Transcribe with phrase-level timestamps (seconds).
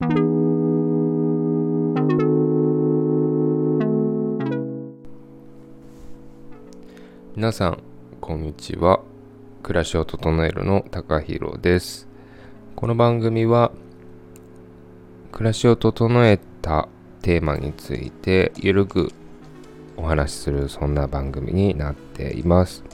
[0.00, 0.08] 皆
[7.50, 7.82] さん
[8.20, 9.00] こんにちは。
[9.64, 12.06] 暮らしを整えるの高弘です。
[12.76, 13.72] この番組は
[15.32, 16.88] 暮らしを整えた
[17.22, 19.10] テーマについてゆるく
[19.96, 22.84] お話しするそんな番組になっています。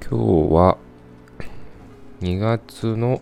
[0.00, 0.78] 今日は
[2.22, 3.20] 2月の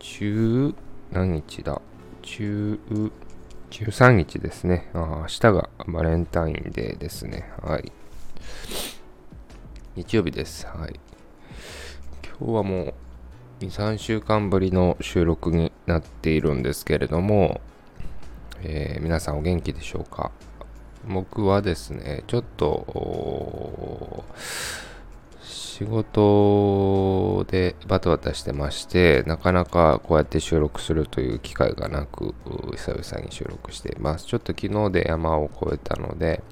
[0.00, 0.74] 10
[1.12, 1.80] 何日だ
[2.22, 3.10] ？10
[3.70, 4.90] 13日ですね。
[4.94, 7.50] あ明日がバレンタインデーですね。
[7.62, 7.92] はい。
[9.96, 10.66] 日曜日です。
[10.66, 11.00] はい。
[12.38, 12.94] 今日はも
[13.60, 17.60] う2、3週間ぶりの収録になっているんですけれども、
[18.62, 20.30] えー、皆さんお元気でしょうか？
[21.08, 24.24] 僕はですね、ちょっと、
[25.50, 32.34] 仕事でバタバタしてまして、なかなかこうやって収録するという機会がなく、
[32.76, 34.26] 久々に収録しています。
[34.26, 36.42] ちょっと昨日で山を越えたので、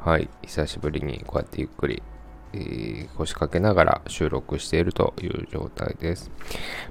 [0.00, 2.02] はい、久しぶりにこうやってゆっくり、
[2.52, 6.30] えー、腰掛けながら収録しているという状態です。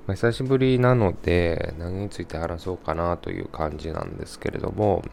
[0.06, 5.04] まあ、久しぶりなので、何について話そうかなという感じなんですけれども、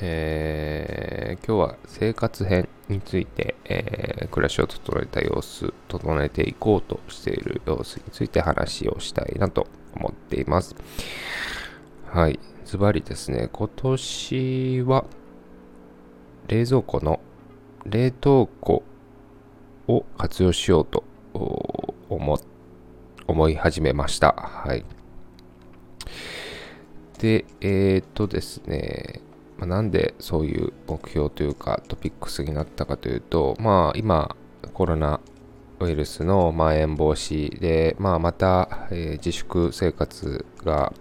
[0.00, 10.76] えー、今日は生活編について、えー、暮らしを整えた様子、整えていこうとしている様子について話をしたいなと思っています。
[12.06, 12.38] はい。
[12.64, 15.04] ズバリですね、今年は
[16.48, 17.20] 冷蔵庫の
[17.84, 18.82] 冷凍庫
[19.88, 21.04] を活用しようと
[22.08, 22.40] 思
[23.26, 24.32] 思い始めました。
[24.32, 24.84] はい。
[27.18, 29.20] で、えー、っとですね、
[29.62, 34.34] まあ、なんでそういう目標というかトピックスになったかというと、まあ今
[34.72, 35.20] コロナ
[35.78, 40.92] ウイルスのまん延防止で、まあ、また、えー、自粛生活が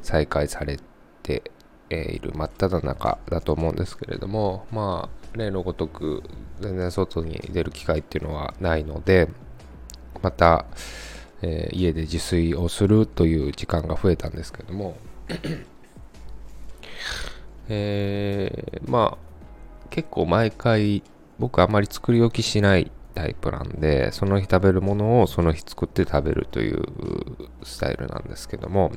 [0.00, 0.78] 再開され
[1.22, 1.50] て、
[1.90, 6.22] えいる真っ只中だと思うんですけれども、まあ、例のごとく
[6.60, 9.28] 全然外に出る機会っていうのはないので、
[10.22, 10.64] また、
[11.42, 14.96] えー、家で自炊をするという時間が増えたんですけども
[17.68, 21.02] えー、まあ、結構毎回、
[21.38, 26.84] 僕あんまり作り置きしないタイプなんで、その日食べるものをその日作って食べるという
[27.62, 28.92] スタイルなんですけども、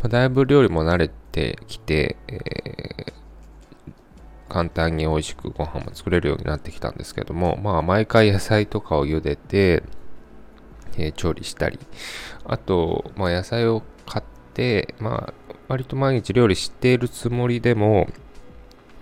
[0.00, 3.12] まあ、だいぶ料理も慣れてきて、えー、
[4.48, 9.82] 簡単に美味しくご飯も作れるようになってきたんですけども、まあ毎回野菜とかを茹でて、
[10.98, 11.78] えー、調理したり、
[12.44, 15.34] あと、まあ野菜を買って、まあ
[15.68, 18.08] 割と毎日料理しているつもりでも、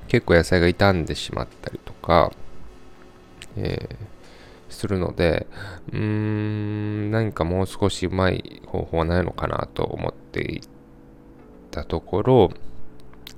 [0.09, 2.33] 結構野菜が傷んでしまったりとか、
[3.57, 5.47] えー、するので、
[5.93, 10.61] うーん、何かもう少しうまい方法はないのかなと思ってい
[11.71, 12.51] たところ、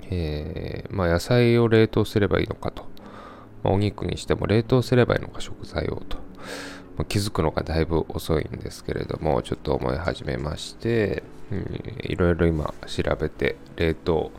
[0.09, 2.83] えー、まあ、野菜を冷凍すればいいのかと。
[3.63, 6.17] まあ、お肉にしても冷凍すればいいのか、食材をと。
[6.97, 11.23] まあ、気づくのがだいぶ遅いんですけれども、ちょっと思い始めまして、
[12.03, 14.31] いろいろ今調べて冷凍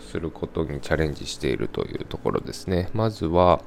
[0.00, 2.88] することにチャレンジしているというところですね。
[2.94, 3.60] まずは、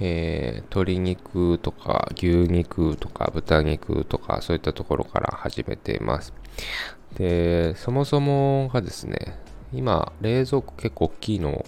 [0.00, 6.32] えー、鶏肉とか牛肉とか豚肉とかそういったところから始めています。
[7.16, 9.38] で、そもそもがですね、
[9.72, 11.64] 今冷蔵庫結構大きいのを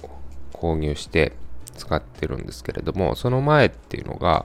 [0.52, 1.32] 購入して
[1.76, 4.44] 使ってるんですけれども、その前っていうのが、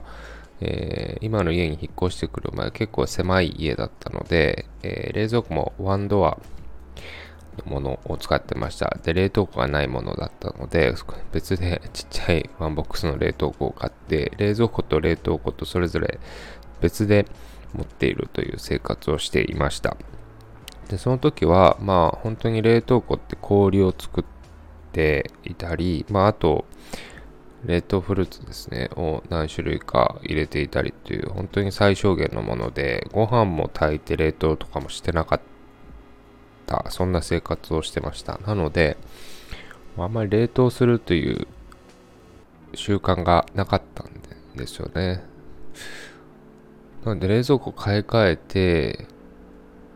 [0.64, 6.38] えー、今の家に引っ越してくる前結構狭い家だったので、えー、冷蔵庫もワンドア
[7.58, 8.96] のものを使ってました。
[9.02, 10.94] で、冷凍庫がないものだったので、
[11.32, 16.18] 別でちっちゃいワンボックスの冷凍庫を買って、冷蔵庫と冷凍庫とそれぞれ
[16.80, 17.26] 別で
[17.74, 19.96] 持っているという生活をしていました。
[20.88, 24.24] で、その時は、まあ本当に冷凍庫って氷を作っ
[24.92, 26.64] ていたり、まああと、
[27.64, 35.40] 冷凍フルーツですね、を何種類か入れていたりっていう、本当に最小限のもので、ご飯も炊いて冷凍とかもしてなかっ
[36.66, 38.38] た、そんな生活をしてました。
[38.46, 38.96] なので、
[39.96, 41.46] あんまり冷凍するという
[42.74, 44.10] 習慣がなかったん
[44.56, 45.22] ですよね。
[47.04, 49.06] なので冷蔵庫買い替えて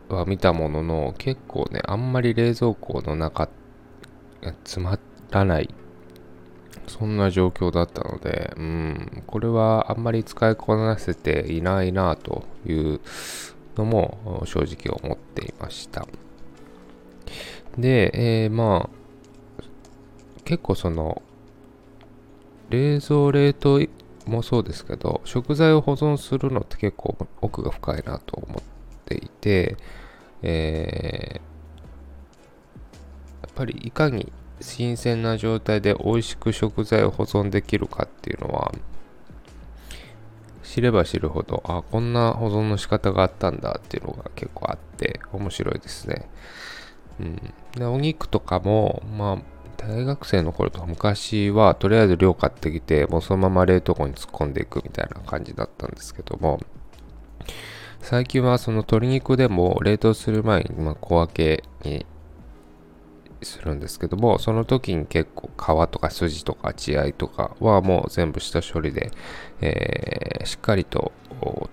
[0.09, 3.49] は見たものの、結構ね、あんまり冷蔵庫の中
[4.41, 4.97] 詰ま
[5.31, 5.73] らない
[6.89, 12.99] そんな状況だったので、うん、これはあんまり使いこなせていないなという
[13.77, 16.05] のも正直思っていました。
[17.77, 19.63] で、えー、まあ、
[20.43, 21.21] 結構その、
[22.69, 23.87] 冷蔵冷凍
[24.25, 28.63] もそうですけど、食材を保存するのって結構奥が深いなと思っ
[29.05, 29.77] ていて、
[30.41, 31.41] えー、や
[33.47, 34.31] っぱりいかに
[34.61, 38.73] 新鮮な状態で美味しく食材を保存できるかっていうのは
[40.63, 46.27] 知れば知るほどあこんな保存の仕方があったんだっていうのが結構あって面白いですね。
[47.19, 56.59] うん、でお肉とかもまあ大学生の頃とか昔はとりあえず量買ってきてもうそのまま冷凍庫に突っ込んでいくみたいな感じだったんですけども
[58.01, 62.05] 最近はその鶏肉でも冷凍する前にま小分けに
[63.41, 69.11] するんですけどもその時に結構皮とか筋とか血合いとかはもう全部下処理で、
[69.61, 71.11] えー、しっかりと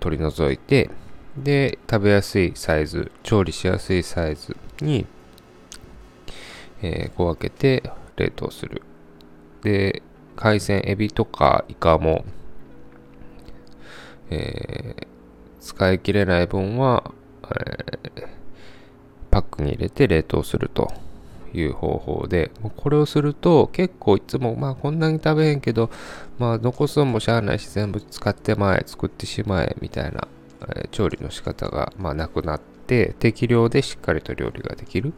[0.00, 0.90] 取り除いて
[1.36, 5.06] で食べやすいサイズ調理しやすいサイズに、
[6.82, 8.82] えー、小分けて冷凍する。
[9.62, 10.02] で
[10.36, 12.24] 海鮮エビとかイカも、
[14.30, 15.06] えー、
[15.60, 17.10] 使い切れない分は、
[17.44, 18.28] えー、
[19.30, 21.06] パックに入れて冷凍すると。
[21.61, 25.91] いう方法で、これをすると結構いつもまあこんなに食べへんけど、
[26.38, 30.29] まあ残すのもしゃあないし全部使ってまえ、作ってしまえみたいな、
[30.69, 35.12] えー、調理の仕方がまあなくなって適量でしっかりと料理ができる。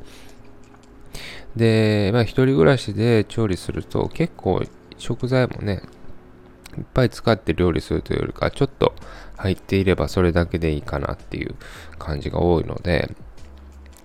[1.57, 4.63] で、まあ一人暮らしで調理すると結構
[4.97, 5.83] 食材もね、
[6.77, 8.95] いっぱい使って料理するというよりかちょっと
[9.37, 11.55] 入っていればそれだけでいいかなっていう
[11.99, 13.11] 感じが多いので、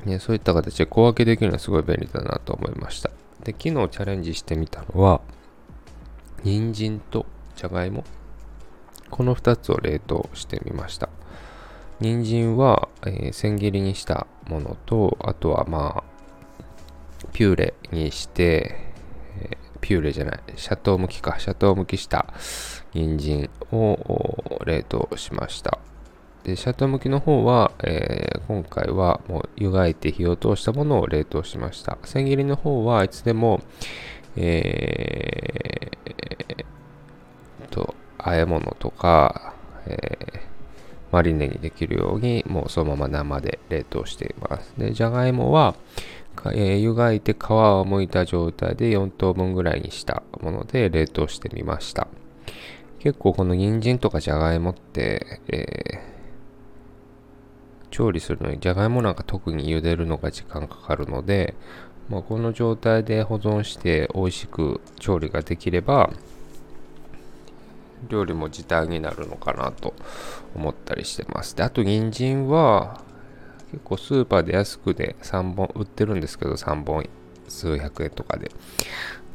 [0.05, 3.09] ね、そういった形で小分けできるのはすごい便利だなと思いました。
[3.43, 5.21] で、昨日チャレンジしてみたのは、
[6.43, 8.03] 人参とじゃがいも。
[9.09, 11.09] この2つを冷凍してみました。
[11.99, 16.03] 人参は、えー、千切りにしたものと、あとはまあ、
[17.31, 18.75] ピューレにして、
[19.39, 22.33] えー、ピューレじゃない、シャトー向きか、シャトー向きした
[22.93, 25.79] 人参を冷凍しました。
[26.43, 31.97] で、シャトー向きの方は、えー、今回はもう湯がいて火を通したものを冷凍しました。
[32.03, 33.61] 千切りの方はいつでも、
[34.35, 39.53] えー、と、和え物とか、
[39.87, 40.39] えー、
[41.11, 44.73] マリネにできるように、もうそのまま生で冷凍しています。
[44.77, 45.75] で、じゃがいもは、
[46.47, 52.09] えー、湯がいて皮を剥いた状態で4等分ぐらいにしたもので冷凍してみました。
[52.99, 56.12] 結構この人参とかじゃがいもって、えー
[57.93, 61.53] 調理するのにじゃがいもなんか特に茹でるのが時間かかるので、
[62.09, 66.09] まあ、この状態で保存して美味しく調理ができれば
[68.09, 69.93] 料理も時短になるのかなと
[70.55, 71.55] 思ったりしてます。
[71.55, 72.99] で、あと人参は
[73.71, 77.07] 結構スーパーで安くで3本売ってるんですけど3本
[77.47, 78.51] 数百円とかで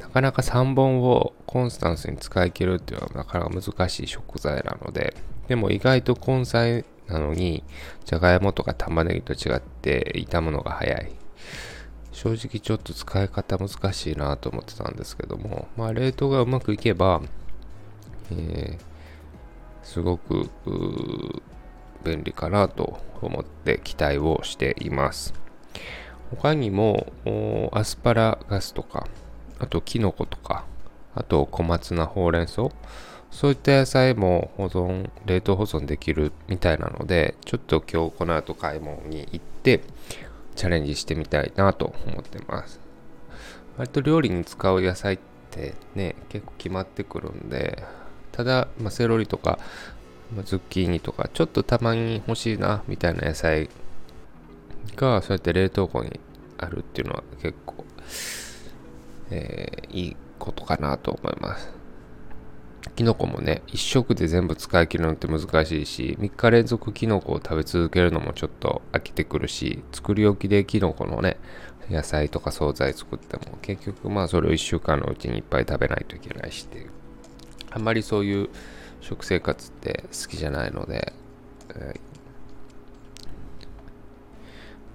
[0.01, 5.15] なかなか3本をコンスタンスに使い切るっていうのはなかなか難しい食材なので
[5.47, 7.63] でも意外と根菜なのに、
[8.05, 11.11] じゃがいもとか玉ねぎと違って炒むのが早い。
[12.11, 17.21] 正直ちょっと使い方難しいなと思ってたんですけども、まあ冷凍がうまくいけば、
[18.31, 18.79] えー、
[19.83, 20.49] すごく
[22.03, 25.33] 便利かなと思って期待をしています。
[26.31, 27.11] 他にも
[27.71, 29.07] アスパラガスとか、
[29.57, 30.65] あとキノコとか、
[31.15, 32.71] あと小松菜ほうれん草、
[33.31, 39.81] そういった野菜も保存、冷凍保存できるみたいなので、ちょっと今日この後買い物に行って、
[40.55, 42.79] チャレンジしてみたいなと思ってます。
[43.77, 45.19] 割と料理に使う野菜っ
[45.51, 47.83] てね、結構決まってくるんで、
[48.31, 49.59] ただ、まあ、セロリとか、
[50.35, 53.69] まあ、ズッキーニとか、ちょっとたまに欲しいな、みたいな野菜
[54.95, 56.19] が、そうやって冷凍庫に
[56.57, 57.85] あるっていうのは結構、
[59.29, 61.78] えー、いいことかなと思います。
[62.95, 71.37] キノコもね、1食で全部使い切るのって難しいし、3日連続キノコを食べ続けるのもちょっと飽きてくるし、作り置きでキノコのね、
[71.89, 76.89] 野菜とか惣菜作っても、結局まあそれを1週間のうちにいっぱい食べないといけないしっていう。
[77.71, 78.49] あんまりそういう
[79.01, 81.13] 食生活って好きじゃないので、
[81.75, 81.99] えー、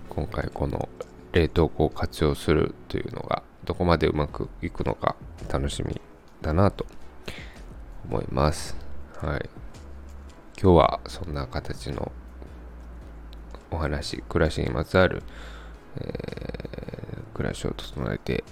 [0.09, 0.89] 今回この
[1.33, 5.17] 冷凍庫を活用するというのがどこまでうまくいくのか
[5.51, 6.01] 楽しみ
[6.43, 6.87] だなと
[8.09, 8.77] 思います。
[9.21, 9.49] はい。
[10.61, 12.13] 今日はそんな形の
[13.71, 15.23] お話、暮らしにまつわる、
[15.97, 18.45] えー、暮らしを整えて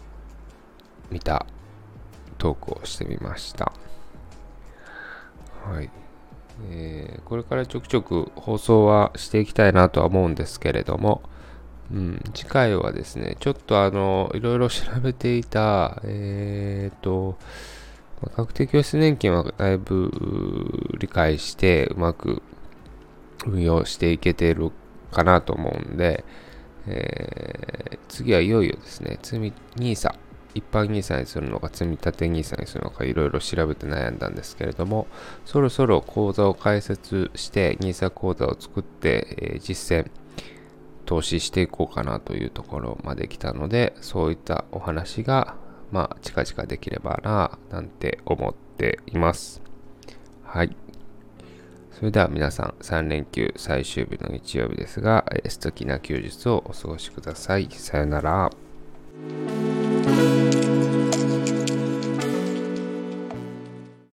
[1.11, 1.47] みた
[2.39, 3.73] トークをしてみました。
[5.65, 5.91] はい。
[6.71, 11.23] えー、これからちょくちょく放送はしていきたいなとは思うんですけれども、
[11.93, 17.37] うん、次回はですね、ちょっとあの、いろいろ調べていた、えっ、と、
[18.31, 20.11] 確定拠出年金はだいぶ
[20.99, 22.43] 理解してうまく
[23.47, 24.73] 運用していけてる
[25.11, 26.25] かなと思うんで、
[26.87, 30.15] えー、次はいよいよですね、積み NISA、
[30.55, 35.07] 一般 NISA にするのか、積み立て NISA にするのか、いろいろ調べて悩んだんですけれども、
[35.45, 40.11] そろそろ口座を開設して、NISA 口座を作って、えー、実践、
[41.05, 45.57] 投資していこうかなというところまで来たので、そういったお話が、
[45.93, 49.63] まあ、近々できればな、なんて思っています。
[50.43, 50.75] はい。
[51.93, 57.69] それでは皆さん、3連休最終日の日曜日ですが、素敵な休日をお過ごしください。
[57.71, 58.51] さよなら。